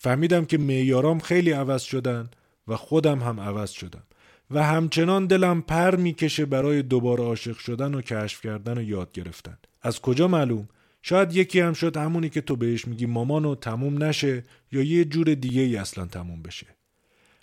[0.03, 2.31] فهمیدم که معیارام خیلی عوض شدن
[2.69, 4.03] و خودم هم عوض شدم.
[4.51, 9.59] و همچنان دلم پر می‌کشه برای دوباره عاشق شدن و کشف کردن و یاد گرفتن.
[9.83, 10.69] از کجا معلوم؟
[11.03, 15.05] شاید یکی هم شد همونی که تو بهش میگی مامان و تموم نشه یا یه
[15.05, 16.67] جور دیگه ای اصلا تموم بشه.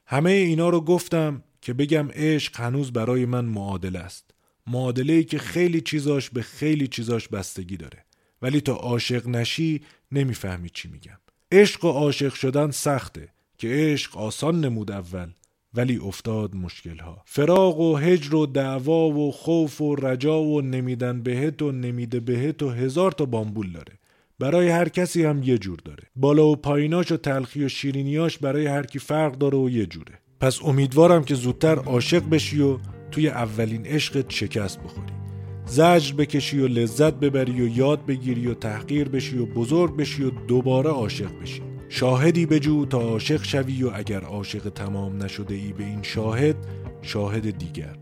[0.06, 4.32] همه اینا رو گفتم که بگم عشق هنوز برای من معادله است.
[4.68, 8.06] معادله ای که خیلی چیزاش به خیلی چیزاش بستگی داره.
[8.42, 9.82] ولی تا عاشق نشی
[10.12, 11.18] نمی‌فهمی چی میگم.
[11.52, 15.30] عشق و عاشق شدن سخته که عشق آسان نمود اول
[15.74, 17.24] ولی افتاد مشکلها.
[17.26, 22.64] فراق و هجر و دعوا و خوف و رجا و نمیدن بهت و نمیده بهت
[22.64, 23.94] و هزار تا بامبول داره.
[24.40, 26.04] برای هر کسی هم یه جور داره.
[26.16, 30.20] بالا و پاییناش و تلخی و شیرینیاش برای هر کی فرق داره و یه جوره.
[30.40, 32.78] پس امیدوارم که زودتر عاشق بشی و
[33.12, 35.29] توی اولین عشقت شکست بخوری.
[35.70, 40.30] زجر بکشی و لذت ببری و یاد بگیری و تحقیر بشی و بزرگ بشی و
[40.30, 41.62] دوباره عاشق بشی.
[41.90, 46.56] شاهدی بجو تا عاشق شوی و اگر عاشق تمام نشده ای به این شاهد
[47.02, 47.96] شاهد دیگر.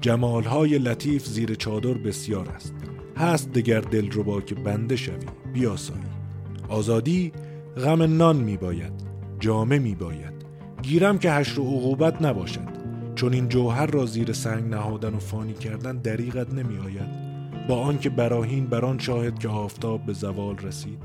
[0.00, 2.74] جمالهای لطیف زیر چادر بسیار است.
[3.16, 6.00] هست دگر دل رو که بنده شوی بیاسایی.
[6.68, 7.32] آزادی
[7.76, 8.92] غم نان می باید
[9.40, 10.34] جامه می باید
[10.82, 12.73] گیرم که حشر و عقوبت نباشد.
[13.24, 17.08] چون این جوهر را زیر سنگ نهادن و فانی کردن دریغت نمی آید
[17.68, 20.98] با آنکه براهین بران شاهد که آفتاب به زوال رسید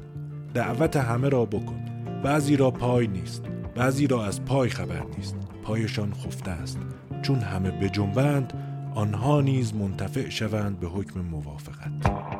[0.53, 1.85] دعوت همه را بکن.
[2.23, 3.43] بعضی را پای نیست
[3.75, 5.35] بعضی را از پای خبر نیست.
[5.63, 6.79] پایشان خفته است.
[7.21, 8.53] چون همه بجنبند
[8.95, 12.38] آنها نیز منتفع شوند به حکم موافقت.